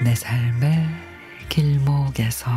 [0.00, 0.86] 내 삶의
[1.48, 2.50] 길목에서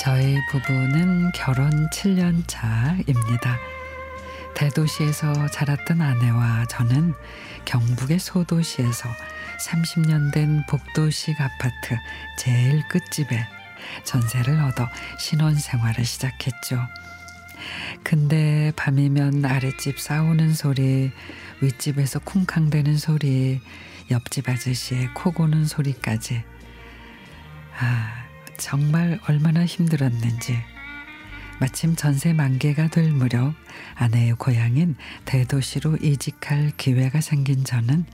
[0.00, 3.58] 저희 부부는 결혼 7년 차입니다.
[4.58, 7.14] 대도시에서 자랐던 아내와 저는
[7.64, 9.08] 경북의 소도시에서
[9.60, 11.96] 30년 된 복도식 아파트
[12.36, 13.46] 제일 끝집에
[14.02, 14.88] 전세를 얻어
[15.20, 16.80] 신혼 생활을 시작했죠.
[18.02, 21.12] 근데 밤이면 아랫집 싸우는 소리,
[21.60, 23.60] 윗집에서 쿵쾅대는 소리,
[24.10, 26.42] 옆집 아저씨의 코 고는 소리까지.
[27.78, 28.24] 아,
[28.56, 30.58] 정말 얼마나 힘들었는지.
[31.60, 33.52] 마침 전세 만개가 될 무렵
[33.96, 38.04] 아내의 고향인 대도시로 이직할 기회가 생긴 저는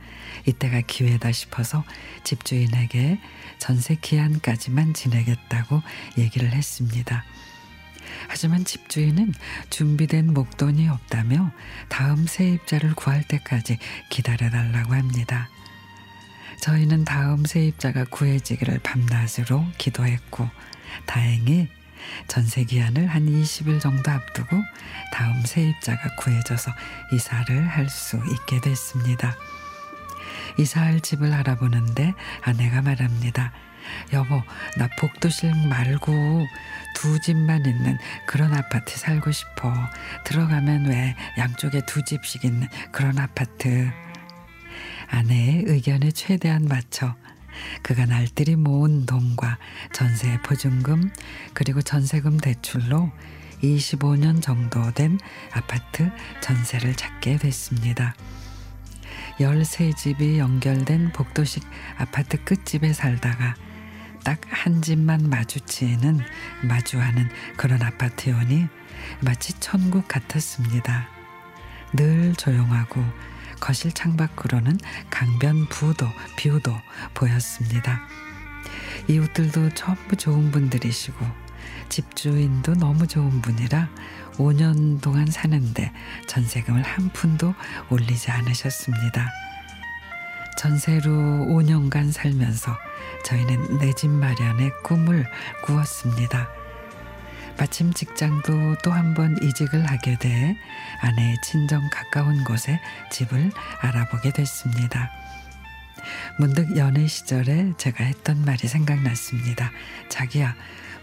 [0.47, 1.85] 이때가 기회다 싶어서
[2.25, 3.21] 집주인에게
[3.59, 5.83] 전세 기한까지만 지내겠다고
[6.17, 7.25] 얘기를 했습니다.
[8.29, 9.35] 하지만 집주인은
[9.69, 11.53] 준비된 목돈이 없다며
[11.91, 13.79] 다음 세입자를 구할 때까지
[14.09, 15.51] 기다려달라고 합니다.
[16.61, 20.49] 저희는 다음 세입자가 구해지기를 밤낮으로 기도했고
[21.05, 21.69] 다행히
[22.29, 24.57] 전세 기한을 한 20일 정도 앞두고
[25.13, 26.71] 다음 세입자가 구해져서
[27.13, 29.37] 이사를 할 수 있게 됐습니다.
[30.59, 33.53] 이사할 집을 알아보는데 아내가 말합니다.
[34.13, 34.43] 여보,
[34.79, 36.47] 나 복도실 말고
[36.95, 39.73] 두 집만 있는 그런 아파트 살고 싶어.
[40.25, 43.91] 들어가면 왜 양쪽에 두 집씩 있는 그런 아파트.
[45.11, 47.15] 아내의 의견에 최대한 맞춰
[47.83, 49.59] 그가 날들이 모은 돈과
[49.93, 51.11] 전세 보증금
[51.53, 53.11] 그리고 전세금 대출로
[53.63, 55.19] 25년 정도 된
[55.53, 56.11] 아파트
[56.43, 58.15] 전세를 찾게 됐습니다.
[59.39, 61.65] 13집이 연결된 복도식
[61.99, 63.55] 아파트 끝집에 살다가
[64.25, 66.21] 딱 한 집만 마주치는
[66.63, 67.29] 마주하는
[67.59, 68.67] 그런 아파트여니
[69.21, 71.07] 마치 천국 같았습니다.
[71.93, 73.05] 늘 조용하고
[73.61, 74.79] 거실 창밖으로는
[75.11, 76.07] 강변 부도
[76.39, 76.73] 뷰도
[77.15, 78.07] 보였습니다.
[79.09, 81.25] 이웃들도 전부 좋은 분들이시고
[81.89, 83.89] 집주인도 너무 좋은 분이라
[84.37, 85.93] 5년 동안 사는데
[86.27, 87.55] 전세금을 한 푼도
[87.91, 89.31] 올리지 않으셨습니다.
[90.59, 92.77] 전세로 5년간 살면서
[93.25, 95.27] 저희는 내 집 마련의 꿈을
[95.65, 96.49] 꾸었습니다.
[97.57, 100.57] 마침 직장도 또 한 번 이직을 하게 돼
[101.01, 103.51] 아내의 친정 가까운 곳에 집을
[103.81, 105.11] 알아보게 됐습니다.
[106.39, 109.71] 문득 연애 시절에 제가 했던 말이 생각났습니다.
[110.09, 110.55] 자기야,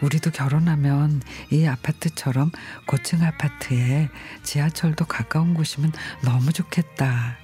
[0.01, 2.51] 우리도 결혼하면 이 아파트처럼
[2.85, 4.09] 고층 아파트에
[4.44, 7.38] 지하철도 가까운 곳이면 너무 좋겠다.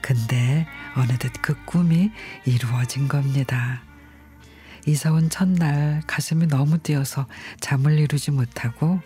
[0.00, 2.10] 근데 어느덧 그 꿈이
[2.46, 3.82] 이루어진 겁니다.
[4.86, 7.26] 이사 온 첫날 가슴이 너무 뛰어서
[7.60, 9.00] 잠을 이루지 못하고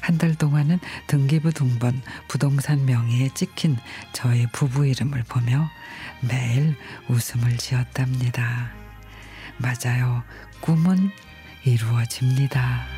[0.00, 0.78] 한 달 동안은
[1.08, 3.76] 등기부 등본 부동산 명의에 찍힌
[4.12, 5.68] 저의 부부 이름을 보며
[6.20, 6.76] 매일
[7.08, 8.70] 웃음을 지었답니다.
[9.58, 10.22] 맞아요.
[10.60, 11.10] 꿈은
[11.64, 12.95] 이루어집니다.